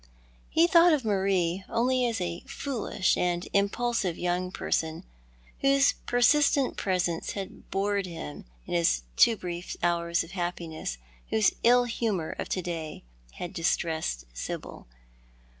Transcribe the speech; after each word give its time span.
pe 0.51 0.65
thought 0.65 0.91
of 0.93 1.05
Marie 1.05 1.63
only 1.69 2.07
as 2.07 2.19
a 2.19 2.39
foolish 2.47 3.15
and 3.17 3.47
impulsive 3.53 4.17
young 4.17 4.51
person, 4.51 5.03
whose 5.59 5.93
persistent 6.07 6.75
presence 6.75 7.33
had 7.33 7.69
bored 7.69 8.07
him 8.07 8.45
in 8.65 8.73
his 8.73 9.03
too 9.15 9.37
brief 9.37 9.77
hours 9.83 10.23
of 10.23 10.31
happiness, 10.31 10.97
whose 11.29 11.51
ill 11.63 11.83
humour 11.83 12.31
of 12.39 12.49
to 12.49 12.63
day 12.63 13.03
had 13.33 13.53
distressed 13.53 14.25
Sibyl. 14.33 14.87